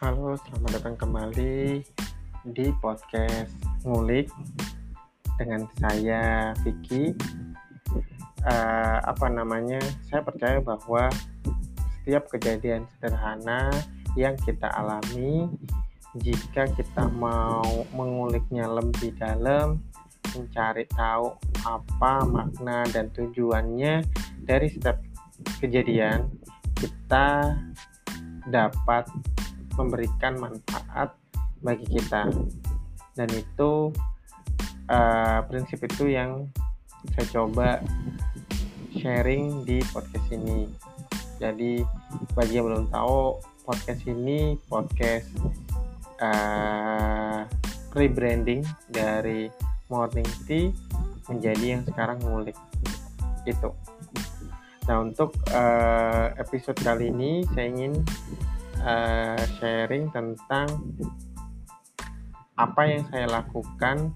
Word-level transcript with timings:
Halo, 0.00 0.32
selamat 0.32 0.80
datang 0.80 0.96
kembali 0.96 1.84
di 2.56 2.66
podcast 2.80 3.52
Ngulik 3.84 4.32
dengan 5.36 5.68
saya 5.76 6.56
Vicky. 6.64 7.12
Uh, 8.40 8.96
apa 9.04 9.28
namanya? 9.28 9.76
Saya 10.08 10.24
percaya 10.24 10.56
bahwa 10.64 11.12
setiap 12.00 12.32
kejadian 12.32 12.88
sederhana 12.96 13.68
yang 14.16 14.40
kita 14.40 14.72
alami, 14.72 15.52
jika 16.16 16.64
kita 16.72 17.04
mau 17.12 17.84
menguliknya 17.92 18.72
lebih 18.72 19.12
dalam, 19.20 19.84
mencari 20.32 20.88
tahu 20.96 21.36
apa 21.68 22.24
makna 22.24 22.88
dan 22.88 23.12
tujuannya 23.12 24.00
dari 24.48 24.72
setiap 24.72 24.96
kejadian, 25.60 26.24
kita 26.80 27.52
dapat 28.48 29.04
memberikan 29.80 30.36
manfaat 30.36 31.16
bagi 31.64 31.86
kita. 31.88 32.28
Dan 33.16 33.28
itu 33.32 33.92
uh, 34.88 35.38
prinsip 35.48 35.80
itu 35.84 36.12
yang 36.12 36.48
saya 37.16 37.26
coba 37.32 37.80
sharing 38.96 39.64
di 39.64 39.80
podcast 39.94 40.28
ini. 40.32 40.68
Jadi 41.40 41.80
bagi 42.36 42.60
yang 42.60 42.68
belum 42.68 42.84
tahu 42.92 43.40
podcast 43.64 44.04
ini 44.04 44.60
podcast 44.68 45.30
uh, 46.20 47.48
rebranding 47.96 48.66
dari 48.92 49.48
morning 49.88 50.26
tea 50.44 50.74
menjadi 51.30 51.78
yang 51.78 51.82
sekarang 51.88 52.20
ngulik. 52.20 52.56
Itu. 53.48 53.72
Nah 54.90 54.96
untuk 55.00 55.32
uh, 55.54 56.34
episode 56.36 56.76
kali 56.82 57.08
ini 57.14 57.46
saya 57.54 57.70
ingin 57.70 58.04
uh, 58.84 59.40
sharing 59.58 60.08
tentang 60.12 60.68
apa 62.60 62.82
yang 62.84 63.02
saya 63.08 63.26
lakukan 63.28 64.12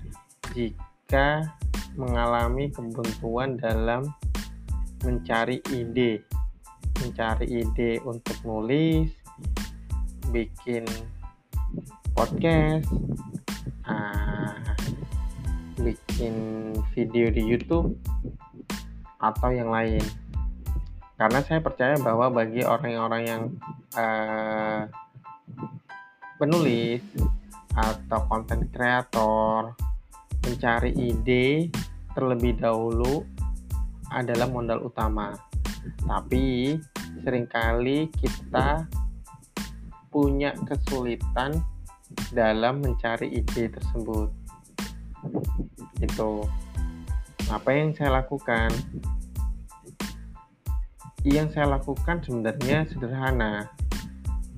jika 0.53 1.57
mengalami 1.97 2.69
kebuntuan 2.69 3.57
dalam 3.57 4.13
mencari 5.05 5.61
ide. 5.73 6.25
Mencari 7.03 7.47
ide 7.65 8.01
untuk 8.05 8.37
nulis 8.47 9.11
bikin 10.31 10.83
podcast 12.15 12.87
uh, 13.87 14.57
bikin 15.79 16.35
video 16.95 17.31
di 17.31 17.43
YouTube 17.43 17.99
atau 19.21 19.51
yang 19.51 19.71
lain 19.71 20.03
karena 21.25 21.41
saya 21.41 21.65
percaya 21.65 21.97
bahwa 22.05 22.29
bagi 22.29 22.61
orang-orang 22.69 23.23
yang 23.25 23.43
uh, 23.97 24.85
penulis 26.37 27.01
atau 27.73 28.29
konten 28.29 28.69
kreator 28.69 29.73
mencari 30.45 30.93
ide 30.93 31.73
terlebih 32.13 32.61
dahulu 32.61 33.25
adalah 34.13 34.45
modal 34.53 34.85
utama. 34.85 35.33
Tapi 36.05 36.77
sering 37.25 37.49
kali 37.49 38.13
kita 38.21 38.85
punya 40.13 40.53
kesulitan 40.69 41.57
dalam 42.37 42.85
mencari 42.85 43.33
ide 43.33 43.73
tersebut. 43.73 44.29
Itu 46.05 46.45
apa 47.49 47.73
yang 47.73 47.97
saya 47.97 48.21
lakukan 48.21 48.69
yang 51.25 51.49
saya 51.49 51.81
lakukan 51.81 52.21
sebenarnya 52.21 52.85
sederhana. 52.93 53.73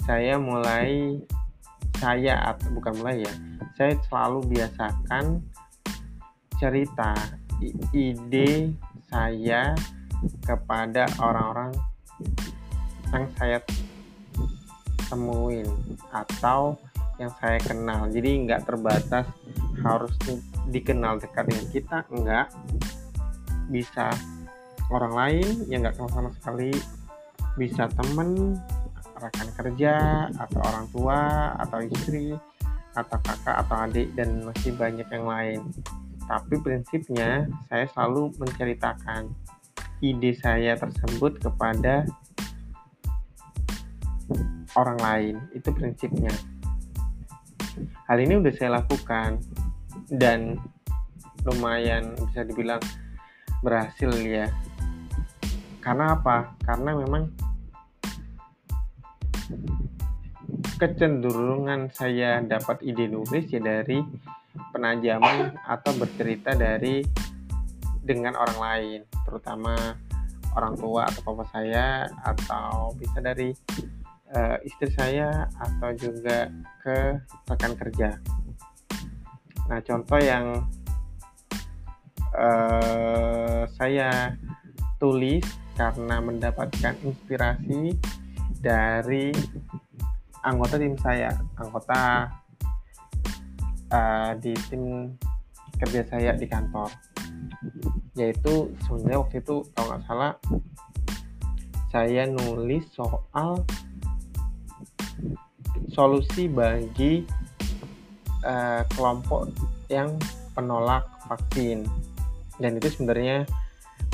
Saya 0.03 0.35
mulai 0.39 1.23
saya 2.03 2.43
atau 2.55 2.75
bukan 2.75 2.93
mulai 2.99 3.23
ya. 3.23 3.35
Saya 3.79 3.95
selalu 4.11 4.51
biasakan 4.51 5.47
cerita 6.59 7.15
ide 7.95 8.75
saya 9.07 9.79
kepada 10.43 11.07
orang-orang 11.23 11.71
yang 13.15 13.27
saya 13.39 13.59
temuin 15.07 15.71
atau 16.11 16.75
yang 17.23 17.31
saya 17.39 17.63
kenal. 17.63 18.11
Jadi 18.11 18.43
nggak 18.43 18.67
terbatas 18.67 19.27
harus 19.87 20.13
dikenal 20.69 21.23
dekat 21.23 21.47
dengan 21.47 21.67
kita, 21.71 21.97
enggak 22.11 22.47
bisa 23.71 24.11
orang 24.91 25.13
lain 25.15 25.49
yang 25.67 25.83
nggak 25.83 25.99
kenal 25.99 26.11
sama 26.13 26.31
sekali. 26.37 26.73
Bisa 27.57 27.89
temen 27.89 28.61
rekan 29.17 29.49
kerja 29.57 29.95
atau 30.37 30.61
orang 30.61 30.87
tua 30.93 31.21
atau 31.57 31.81
istri 31.81 32.37
atau 32.93 33.19
kakak 33.21 33.57
atau 33.65 33.77
adik 33.89 34.09
dan 34.17 34.45
masih 34.45 34.73
banyak 34.77 35.09
yang 35.09 35.27
lain. 35.29 35.61
Tapi 36.27 36.55
prinsipnya 36.61 37.47
saya 37.71 37.87
selalu 37.93 38.35
menceritakan 38.37 39.31
ide 40.05 40.37
saya 40.37 40.77
tersebut 40.77 41.41
kepada 41.41 42.05
orang 44.77 44.99
lain. 45.01 45.35
Itu 45.57 45.73
prinsipnya. 45.73 46.33
Hal 48.09 48.19
ini 48.21 48.41
udah 48.41 48.53
saya 48.57 48.81
lakukan 48.81 49.41
dan 50.13 50.61
lumayan 51.47 52.17
bisa 52.19 52.43
dibilang 52.43 52.83
berhasil 53.65 54.13
ya 54.21 54.49
karena 55.87 56.19
apa? 56.19 56.59
Karena 56.67 56.99
memang 56.99 57.31
kecenderungan 60.83 61.95
saya 61.95 62.43
dapat 62.43 62.83
ide 62.83 63.07
nulis 63.07 63.47
ya 63.47 63.63
dari 63.63 64.03
penajaman 64.75 65.55
atau 65.63 65.95
bercerita 65.95 66.59
dari 66.59 67.07
dengan 68.03 68.35
orang 68.35 68.59
lain, 68.59 69.01
terutama 69.23 69.95
orang 70.59 70.75
tua 70.75 71.07
atau 71.07 71.23
papa 71.23 71.47
saya 71.55 72.11
atau 72.27 72.91
bisa 72.99 73.23
dari 73.23 73.55
uh, 74.35 74.59
istri 74.67 74.91
saya 74.91 75.47
atau 75.55 75.95
juga 75.95 76.51
ke 76.83 77.15
rekan 77.47 77.79
kerja. 77.79 78.19
Nah, 79.71 79.79
contoh 79.87 80.19
yang 80.19 80.67
uh, 82.37 83.65
saya 83.75 84.37
tulis 85.01 85.45
karena 85.77 86.21
mendapatkan 86.21 86.97
inspirasi 87.05 87.97
dari 88.61 89.33
anggota 90.41 90.81
tim 90.81 90.97
saya, 91.01 91.33
anggota 91.61 92.31
uh, 93.93 94.33
di 94.41 94.55
tim 94.69 95.13
kerja 95.77 96.03
saya 96.09 96.33
di 96.37 96.47
kantor. 96.49 96.89
Yaitu 98.17 98.73
sebenarnya 98.87 99.19
waktu 99.21 99.37
itu 99.45 99.57
kalau 99.77 99.87
nggak 99.93 100.05
salah 100.09 100.33
saya 101.93 102.29
nulis 102.29 102.85
soal 102.93 103.65
solusi 105.93 106.45
bagi 106.49 107.25
uh, 108.45 108.85
kelompok 108.93 109.49
yang 109.89 110.13
penolak 110.53 111.05
vaksin 111.25 111.89
dan 112.61 112.79
itu 112.81 112.89
sebenarnya 112.93 113.45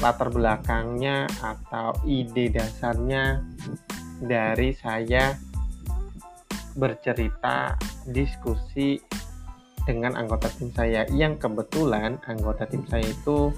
latar 0.03 0.31
belakangnya 0.31 1.27
atau 1.43 1.95
ide 2.07 2.51
dasarnya 2.51 3.43
dari 4.23 4.75
saya 4.75 5.35
bercerita 6.75 7.77
diskusi 8.09 8.99
dengan 9.83 10.15
anggota 10.15 10.49
tim 10.55 10.71
saya. 10.73 11.07
Yang 11.11 11.43
kebetulan 11.43 12.19
anggota 12.27 12.67
tim 12.67 12.87
saya 12.87 13.07
itu 13.07 13.51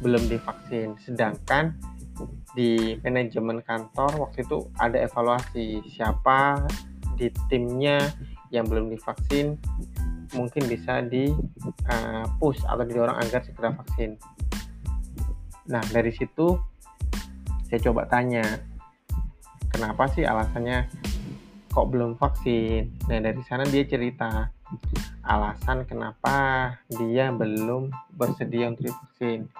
belum 0.00 0.30
divaksin. 0.30 0.94
Sedangkan 1.02 1.74
di 2.56 2.96
manajemen 3.04 3.60
kantor 3.60 4.16
waktu 4.16 4.46
itu 4.46 4.64
ada 4.80 4.96
evaluasi 4.96 5.84
siapa 5.92 6.64
di 7.18 7.28
timnya 7.52 8.00
yang 8.48 8.64
belum 8.64 8.88
divaksin 8.88 9.60
mungkin 10.34 10.66
bisa 10.66 11.04
di 11.04 11.30
uh, 11.86 12.24
push 12.40 12.58
atau 12.66 12.82
didorong 12.82 13.20
agar 13.20 13.44
segera 13.46 13.70
vaksin 13.76 14.18
Nah, 15.66 15.82
dari 15.90 16.14
situ 16.14 16.54
saya 17.66 17.80
coba 17.82 18.06
tanya, 18.06 18.62
kenapa 19.74 20.06
sih 20.14 20.22
alasannya 20.22 20.86
kok 21.74 21.90
belum 21.90 22.14
vaksin? 22.14 22.94
Nah, 23.10 23.18
dari 23.18 23.42
sana 23.50 23.66
dia 23.66 23.82
cerita 23.82 24.54
alasan 25.26 25.82
kenapa 25.82 26.70
dia 26.86 27.34
belum 27.34 27.90
bersedia 28.14 28.70
untuk 28.70 28.94
divaksin. 28.94 29.50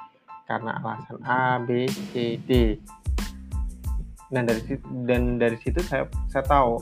Karena 0.46 0.78
alasan 0.78 1.18
A, 1.26 1.58
B, 1.58 1.90
C, 2.14 2.38
D. 2.46 2.78
Dan 4.30 4.46
dari 4.46 4.62
situ, 4.62 4.86
dan 5.06 5.42
dari 5.42 5.58
situ 5.58 5.82
saya 5.82 6.06
saya 6.30 6.46
tahu 6.46 6.78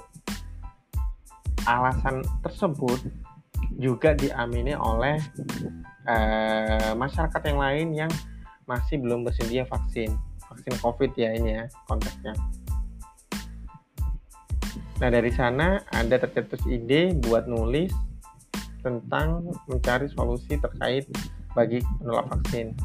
alasan 1.65 2.21
tersebut 2.45 3.01
juga 3.79 4.15
diamini 4.15 4.75
oleh 4.77 5.19
uh, 6.07 6.93
masyarakat 6.95 7.43
yang 7.51 7.59
lain 7.59 7.89
yang 8.07 8.13
masih 8.65 8.97
belum 9.03 9.27
bersedia 9.29 9.69
vaksin 9.69 10.15
vaksin 10.49 10.75
covid 10.81 11.13
ya 11.19 11.35
ini 11.35 11.61
ya 11.61 11.65
konteksnya. 11.91 12.33
Nah 15.03 15.09
dari 15.11 15.31
sana 15.35 15.83
ada 15.91 16.17
tercetus 16.23 16.63
ide 16.71 17.19
buat 17.27 17.51
nulis 17.51 17.91
tentang 18.85 19.51
mencari 19.67 20.07
solusi 20.13 20.55
terkait 20.61 21.09
bagi 21.57 21.83
penolak 21.99 22.31
vaksin 22.31 22.77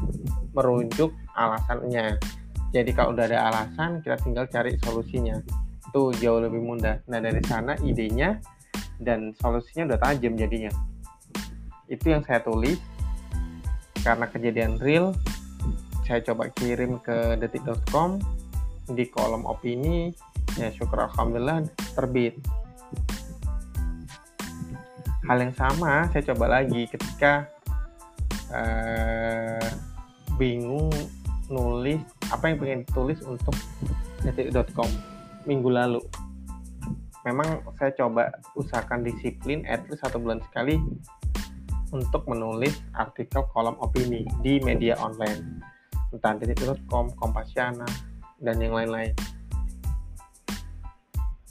merujuk 0.56 1.14
alasannya. 1.38 2.18
Jadi 2.70 2.90
kalau 2.94 3.14
udah 3.14 3.26
ada 3.26 3.38
alasan 3.50 4.02
kita 4.02 4.18
tinggal 4.22 4.46
cari 4.50 4.74
solusinya. 4.82 5.38
Itu 5.90 6.14
jauh 6.18 6.42
lebih 6.42 6.62
mudah. 6.62 7.02
Nah 7.10 7.18
dari 7.22 7.42
sana 7.46 7.74
idenya 7.82 8.38
dan 9.00 9.32
solusinya 9.40 9.94
udah 9.94 9.98
tajam 9.98 10.36
jadinya. 10.36 10.70
Itu 11.88 12.12
yang 12.12 12.22
saya 12.22 12.44
tulis. 12.44 12.78
Karena 14.00 14.24
kejadian 14.32 14.80
real 14.80 15.12
saya 16.08 16.24
coba 16.26 16.50
kirim 16.56 16.98
ke 17.04 17.36
detik.com 17.38 18.20
di 18.92 19.04
kolom 19.08 19.44
opini. 19.46 20.10
Ya 20.58 20.72
syukur 20.74 21.06
alhamdulillah 21.06 21.68
terbit. 21.94 22.34
Hal 25.28 25.38
yang 25.38 25.54
sama 25.54 26.10
saya 26.10 26.34
coba 26.34 26.58
lagi 26.60 26.90
ketika 26.90 27.46
uh, 28.50 29.70
bingung 30.34 30.90
nulis 31.46 32.02
apa 32.34 32.50
yang 32.50 32.58
pengen 32.58 32.82
tulis 32.90 33.22
untuk 33.22 33.54
detik.com 34.26 34.90
minggu 35.46 35.70
lalu 35.70 36.02
memang 37.24 37.60
saya 37.76 37.92
coba 37.96 38.32
usahakan 38.56 39.04
disiplin 39.04 39.64
at 39.68 39.84
least 39.88 40.00
satu 40.04 40.16
bulan 40.16 40.40
sekali 40.48 40.80
untuk 41.90 42.22
menulis 42.30 42.80
artikel 42.94 43.44
kolom 43.50 43.74
opini 43.82 44.24
di 44.40 44.62
media 44.62 44.94
online. 45.02 45.60
Entah 46.10 46.38
detik.com, 46.38 47.14
Kompasiana, 47.18 47.86
dan 48.42 48.58
yang 48.58 48.74
lain-lain. 48.74 49.14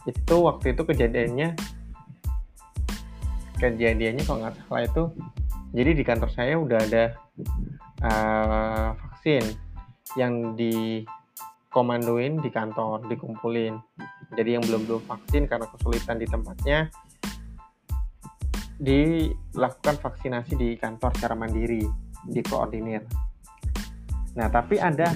Itu 0.08 0.48
waktu 0.48 0.74
itu 0.76 0.84
kejadiannya 0.84 1.56
kejadiannya 3.60 4.24
kalau 4.24 4.40
nggak 4.40 4.56
salah 4.66 4.84
itu 4.88 5.04
jadi 5.76 5.92
di 5.94 6.04
kantor 6.08 6.30
saya 6.32 6.56
udah 6.56 6.80
ada 6.80 7.04
uh, 8.02 8.96
vaksin 8.96 9.44
yang 10.16 10.56
dikomandoin 10.56 12.40
di 12.40 12.50
kantor 12.50 13.04
dikumpulin 13.12 13.78
jadi 14.36 14.60
yang 14.60 14.64
belum 14.66 14.82
belum 14.86 15.02
vaksin 15.10 15.50
karena 15.50 15.66
kesulitan 15.70 16.18
di 16.22 16.28
tempatnya 16.30 16.80
dilakukan 18.80 19.96
vaksinasi 20.00 20.54
di 20.56 20.70
kantor 20.80 21.12
secara 21.18 21.36
mandiri 21.36 21.84
dikoordinir. 22.30 23.04
Nah 24.40 24.48
tapi 24.48 24.80
ada 24.80 25.12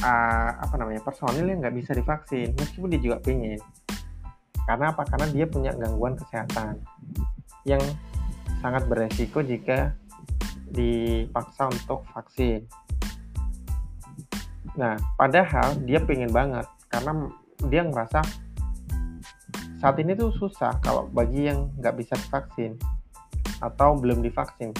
uh, 0.00 0.50
apa 0.56 0.74
namanya 0.80 1.04
personil 1.04 1.44
yang 1.44 1.60
nggak 1.60 1.76
bisa 1.76 1.92
divaksin 1.92 2.56
meskipun 2.56 2.88
dia 2.96 3.00
juga 3.02 3.18
pengen 3.20 3.60
karena 4.70 4.94
apa? 4.94 5.02
Karena 5.02 5.26
dia 5.34 5.46
punya 5.50 5.74
gangguan 5.74 6.14
kesehatan 6.14 6.78
yang 7.66 7.82
sangat 8.62 8.86
beresiko 8.86 9.42
jika 9.42 9.98
dipaksa 10.70 11.66
untuk 11.66 12.06
vaksin. 12.14 12.62
Nah, 14.78 14.94
padahal 15.18 15.74
dia 15.82 15.98
pengen 15.98 16.30
banget 16.30 16.70
karena 16.86 17.26
dia 17.68 17.84
ngerasa 17.84 18.20
saat 19.80 19.96
ini 19.96 20.12
tuh 20.12 20.28
susah 20.36 20.76
kalau 20.84 21.08
bagi 21.08 21.48
yang 21.48 21.72
nggak 21.80 21.96
bisa 21.96 22.12
divaksin 22.16 22.76
atau 23.64 23.96
belum 23.96 24.20
divaksin. 24.20 24.76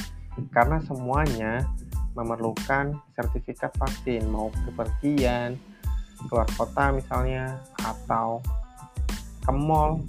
Karena 0.53 0.81
semuanya 0.85 1.65
memerlukan 2.12 2.97
sertifikat 3.17 3.73
vaksin 3.81 4.29
mau 4.29 4.53
kepergian 4.69 5.56
keluar 6.29 6.44
kota 6.53 6.93
misalnya 6.93 7.56
atau 7.81 8.44
ke 9.41 9.53
mall 9.56 10.05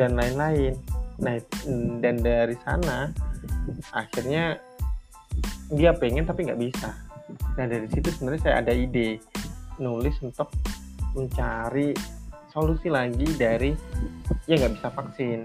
dan 0.00 0.16
lain-lain. 0.16 0.72
Nah 1.20 1.36
dan 2.00 2.24
dari 2.24 2.56
sana 2.64 3.12
akhirnya 3.92 4.56
dia 5.68 5.92
pengen 5.92 6.24
tapi 6.24 6.48
nggak 6.48 6.60
bisa. 6.60 6.88
Nah 7.60 7.68
dari 7.68 7.84
situ 7.92 8.08
sebenarnya 8.16 8.40
saya 8.48 8.54
ada 8.64 8.72
ide 8.72 9.20
nulis 9.76 10.16
untuk 10.24 10.48
mencari 11.16 11.94
solusi 12.52 12.88
lagi 12.92 13.26
dari 13.36 13.72
yang 14.48 14.58
nggak 14.60 14.74
bisa 14.78 14.88
vaksin 14.92 15.38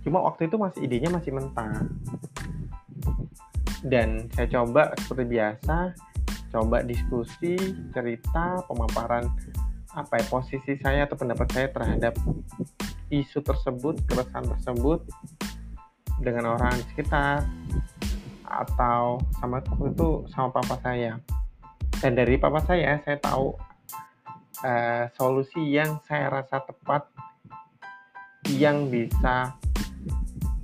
cuma 0.00 0.24
waktu 0.24 0.48
itu 0.48 0.56
masih 0.56 0.80
idenya 0.86 1.10
masih 1.12 1.32
mentah 1.34 1.84
dan 3.84 4.28
saya 4.36 4.48
coba 4.48 4.94
seperti 5.00 5.24
biasa 5.38 5.76
coba 6.50 6.82
diskusi 6.82 7.54
cerita 7.94 8.60
pemaparan 8.66 9.28
apa 9.90 10.22
ya 10.22 10.24
posisi 10.30 10.78
saya 10.78 11.06
atau 11.06 11.18
pendapat 11.18 11.46
saya 11.50 11.66
terhadap 11.70 12.14
isu 13.10 13.42
tersebut, 13.42 13.98
keresahan 14.06 14.46
tersebut 14.46 15.02
dengan 16.22 16.54
orang 16.54 16.78
sekitar 16.94 17.42
atau 18.46 19.18
sama 19.42 19.62
itu 19.62 20.26
sama 20.30 20.48
papa 20.54 20.78
saya. 20.82 21.18
Dan 22.00 22.16
dari 22.16 22.40
papa 22.40 22.64
saya, 22.64 22.96
saya 23.04 23.20
tahu 23.20 23.52
uh, 24.64 25.04
solusi 25.12 25.60
yang 25.68 26.00
saya 26.08 26.32
rasa 26.32 26.64
tepat 26.64 27.04
yang 28.56 28.88
bisa 28.88 29.52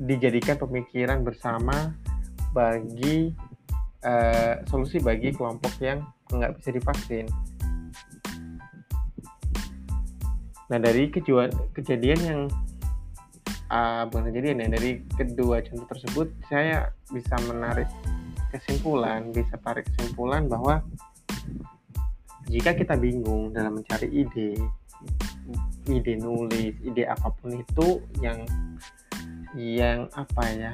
dijadikan 0.01 0.57
pemikiran 0.57 1.21
bersama 1.21 1.93
bagi 2.57 3.37
uh, 4.01 4.65
solusi 4.65 4.97
bagi 4.97 5.37
kelompok 5.37 5.77
yang 5.85 6.09
nggak 6.33 6.57
bisa 6.57 6.73
divaksin. 6.73 7.29
Nah 10.73 10.79
dari 10.81 11.13
kejuan, 11.13 11.53
kejadian 11.77 12.21
yang 12.25 12.41
uh, 13.69 14.09
bukan 14.09 14.33
kejadian 14.33 14.65
ya 14.65 14.69
dari 14.73 15.05
kedua 15.15 15.61
contoh 15.69 15.87
tersebut 15.93 16.33
saya 16.49 16.97
bisa 17.13 17.37
menarik 17.45 17.87
kesimpulan, 18.51 19.31
bisa 19.37 19.61
tarik 19.61 19.85
kesimpulan 19.95 20.49
bahwa 20.49 20.81
jika 22.47 22.79
kita 22.79 22.95
bingung 22.95 23.51
dalam 23.51 23.79
mencari 23.79 24.07
ide, 24.11 24.55
ide 25.91 26.15
nulis, 26.19 26.75
ide 26.83 27.03
apa 27.07 27.31
pun 27.35 27.59
itu 27.59 28.03
yang 28.23 28.39
yang 29.59 30.07
apa 30.15 30.43
ya, 30.55 30.73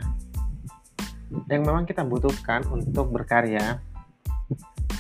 yang 1.49 1.63
memang 1.65 1.89
kita 1.89 2.05
butuhkan 2.05 2.67
untuk 2.69 3.09
berkarya, 3.09 3.81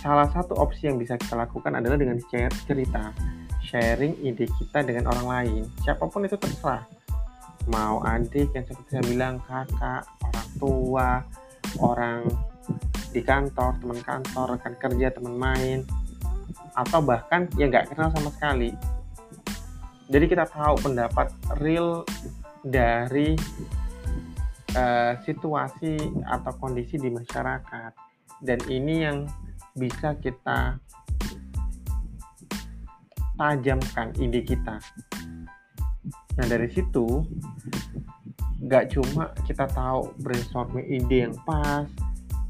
salah 0.00 0.28
satu 0.32 0.56
opsi 0.56 0.88
yang 0.88 0.96
bisa 0.96 1.20
kita 1.20 1.36
lakukan 1.36 1.76
adalah 1.76 2.00
dengan 2.00 2.16
share 2.30 2.52
cerita 2.64 3.12
sharing 3.72 4.18
ide 4.20 4.44
kita 4.60 4.84
dengan 4.84 5.08
orang 5.08 5.26
lain. 5.26 5.62
Siapa 5.80 6.04
pun 6.10 6.28
itu 6.28 6.36
terserah. 6.36 6.84
Mau 7.70 8.02
adik 8.02 8.52
yang 8.52 8.66
seperti 8.66 8.90
saya 8.98 9.04
bilang 9.06 9.34
kakak 9.46 10.02
orang 10.20 10.48
tua 10.58 11.08
orang 11.78 12.26
di 13.12 13.20
kantor 13.20 13.76
teman 13.78 14.00
kantor 14.00 14.56
rekan 14.56 14.74
kerja 14.80 15.12
teman 15.12 15.36
main 15.36 15.80
atau 16.72 17.04
bahkan 17.04 17.46
yang 17.60 17.68
nggak 17.68 17.92
kenal 17.92 18.08
sama 18.10 18.32
sekali 18.32 18.72
jadi 20.12 20.28
kita 20.28 20.44
tahu 20.44 20.76
pendapat 20.84 21.32
real 21.60 22.04
dari 22.60 23.32
uh, 24.76 25.16
situasi 25.24 25.96
atau 26.28 26.52
kondisi 26.60 27.00
di 27.00 27.08
masyarakat 27.08 27.92
dan 28.44 28.58
ini 28.68 29.08
yang 29.08 29.24
bisa 29.72 30.12
kita 30.20 30.76
tajamkan 33.40 34.12
ide 34.20 34.44
kita. 34.44 34.76
Nah 36.36 36.46
dari 36.46 36.68
situ 36.68 37.24
nggak 38.62 38.94
cuma 38.94 39.32
kita 39.48 39.66
tahu 39.72 40.12
brainstorming 40.20 40.86
ide 40.92 41.24
yang 41.30 41.36
pas, 41.48 41.88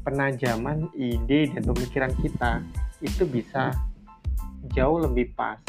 penajaman 0.03 0.91
ide 0.93 1.49
dan 1.51 1.63
pemikiran 1.63 2.11
kita 2.19 2.59
itu 2.99 3.23
bisa 3.27 3.71
jauh 4.75 4.99
lebih 4.99 5.31
pas. 5.35 5.59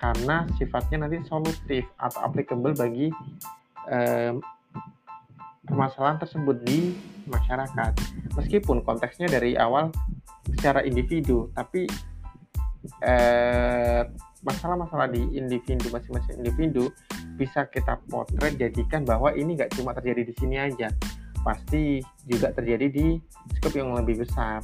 Karena 0.00 0.48
sifatnya 0.56 1.04
nanti 1.06 1.20
solutif 1.28 1.84
atau 2.00 2.24
applicable 2.24 2.72
bagi 2.72 3.12
eh, 3.92 4.32
permasalahan 5.68 6.24
tersebut 6.24 6.56
di 6.64 6.96
masyarakat. 7.28 7.92
Meskipun 8.40 8.80
konteksnya 8.80 9.28
dari 9.28 9.54
awal 9.60 9.92
secara 10.56 10.80
individu 10.82 11.52
tapi 11.52 11.84
eh, 13.04 14.02
masalah-masalah 14.40 15.12
di 15.12 15.20
individu 15.36 15.92
masing-masing 15.92 16.40
individu 16.40 16.88
bisa 17.36 17.68
kita 17.68 18.00
potret 18.08 18.56
jadikan 18.56 19.04
bahwa 19.04 19.36
ini 19.36 19.56
nggak 19.56 19.76
cuma 19.76 19.92
terjadi 19.92 20.32
di 20.32 20.34
sini 20.36 20.56
aja 20.56 20.88
pasti 21.40 22.04
juga 22.28 22.52
terjadi 22.52 22.86
di 22.88 23.06
skop 23.58 23.74
yang 23.76 23.92
lebih 23.96 24.22
besar. 24.24 24.60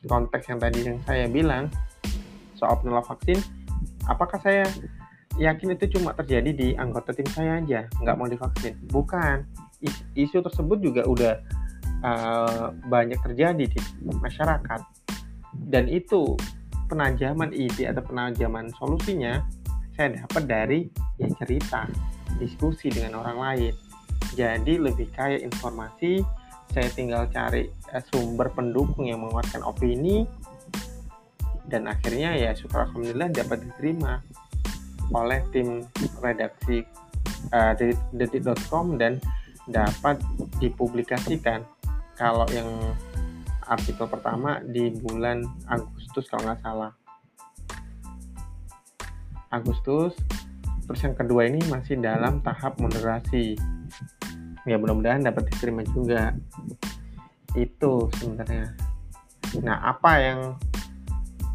Konteks 0.00 0.48
yang 0.48 0.58
tadi 0.62 0.80
yang 0.86 0.98
saya 1.04 1.28
bilang 1.28 1.68
soal 2.56 2.76
penolak 2.80 3.04
vaksin 3.08 3.40
apakah 4.08 4.40
saya 4.40 4.64
yakin 5.36 5.76
itu 5.76 5.96
cuma 5.96 6.12
terjadi 6.16 6.50
di 6.52 6.68
anggota 6.76 7.12
tim 7.12 7.28
saya 7.32 7.60
aja 7.60 7.86
nggak 8.00 8.16
mau 8.16 8.28
divaksin? 8.28 8.76
Bukan. 8.88 9.44
Isu 10.12 10.44
tersebut 10.44 10.84
juga 10.84 11.08
udah 11.08 11.34
uh, 12.04 12.68
banyak 12.88 13.16
terjadi 13.24 13.64
di 13.64 13.80
masyarakat. 14.04 14.80
Dan 15.56 15.88
itu 15.88 16.36
penajaman 16.90 17.54
ide 17.56 17.88
atau 17.88 18.02
penajaman 18.04 18.68
solusinya 18.76 19.40
saya 19.96 20.20
dapat 20.20 20.42
dari 20.44 20.80
ya 21.16 21.28
cerita 21.38 21.86
diskusi 22.36 22.88
dengan 22.92 23.20
orang 23.20 23.38
lain 23.38 23.74
jadi 24.34 24.78
lebih 24.78 25.10
kaya 25.10 25.42
informasi 25.42 26.22
saya 26.70 26.86
tinggal 26.94 27.26
cari 27.34 27.66
eh, 27.66 28.02
sumber 28.14 28.46
pendukung 28.54 29.10
yang 29.10 29.22
menguatkan 29.26 29.62
opini. 29.66 30.22
Dan 31.70 31.86
akhirnya 31.86 32.34
ya 32.34 32.50
syukur 32.50 32.82
alhamdulillah 32.82 33.30
dapat 33.30 33.62
diterima 33.62 34.18
oleh 35.10 35.42
tim 35.54 35.86
redaksi 36.18 36.82
uh, 37.54 37.74
detik.com 38.10 38.98
dan 38.98 39.22
dapat 39.70 40.18
dipublikasikan. 40.58 41.62
Kalau 42.18 42.46
yang 42.50 42.66
artikel 43.70 44.06
pertama 44.10 44.58
di 44.66 44.90
bulan 44.98 45.46
Agustus 45.70 46.26
kalau 46.26 46.50
nggak 46.50 46.62
salah. 46.62 46.92
Agustus 49.50 50.14
terus 50.90 51.00
yang 51.06 51.14
kedua 51.14 51.46
ini 51.46 51.62
masih 51.70 52.02
dalam 52.02 52.42
tahap 52.42 52.82
moderasi 52.82 53.54
ya 54.68 54.76
mudah-mudahan 54.76 55.24
dapat 55.24 55.48
diterima 55.52 55.84
juga. 55.90 56.34
Itu 57.56 58.08
sebenarnya. 58.20 58.74
Nah 59.60 59.76
apa 59.90 60.12
yang 60.20 60.40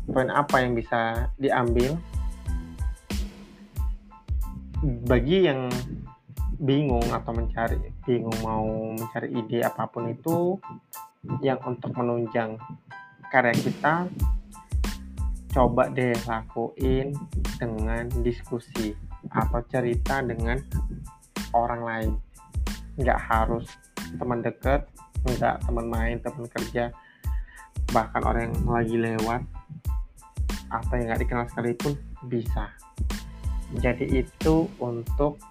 poin 0.10 0.30
apa 0.30 0.62
yang 0.62 0.74
bisa 0.78 1.32
diambil? 1.40 1.98
Bagi 4.86 5.50
yang 5.50 5.72
bingung 6.60 7.04
atau 7.12 7.36
mencari 7.36 7.80
bingung 8.08 8.36
mau 8.40 8.96
mencari 8.96 9.28
ide 9.34 9.60
apa 9.66 9.90
pun 9.92 10.08
itu 10.08 10.56
yang 11.44 11.60
untuk 11.68 11.92
menunjang 11.98 12.56
karya 13.28 13.56
kita 13.60 14.08
coba 15.52 15.88
deh 15.92 16.16
lakuin 16.28 17.16
dengan 17.60 18.08
diskusi 18.24 18.96
atau 19.32 19.60
cerita 19.68 20.20
dengan 20.24 20.60
orang 21.56 21.82
lain 21.82 22.12
nggak 22.96 23.20
harus 23.20 23.68
teman 24.16 24.40
dekat 24.40 24.88
nggak 25.26 25.56
teman 25.66 25.86
main 25.90 26.18
teman 26.22 26.46
kerja. 26.50 26.94
Bahkan 27.90 28.22
orang 28.22 28.50
yang 28.50 28.56
lagi 28.70 28.96
lewat 28.98 29.42
atau 30.70 30.94
yang 30.98 31.08
nggak 31.10 31.22
dikenal 31.26 31.46
sekalipun 31.50 31.94
bisa. 32.30 32.70
Jadi 33.82 34.22
itu 34.22 34.70
untuk 34.78 35.42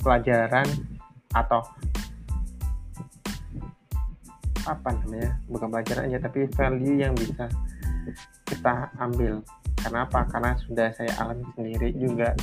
pelajaran 0.00 0.64
atau 1.36 1.60
apa 4.64 4.88
namanya? 5.04 5.36
Bukan 5.48 5.68
pelajaran 5.68 6.08
aja 6.08 6.18
tapi 6.24 6.48
value 6.56 6.96
yang 6.96 7.12
bisa 7.12 7.48
kita 8.48 8.88
ambil. 9.00 9.44
Karena 9.78 10.08
apa 10.08 10.26
karena 10.26 10.52
sudah 10.64 10.90
saya 10.96 11.12
alami 11.22 11.44
sendiri 11.54 11.94
juga 11.94 12.34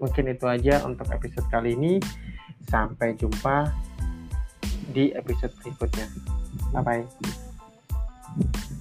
mungkin 0.00 0.32
itu 0.32 0.48
aja 0.48 0.82
untuk 0.88 1.06
episode 1.12 1.46
kali 1.52 1.76
ini. 1.76 2.00
Sampai 2.66 3.14
jumpa 3.14 3.70
di 4.90 5.12
episode 5.14 5.54
berikutnya. 5.60 6.08
Bye 6.74 6.82
bye 6.82 8.78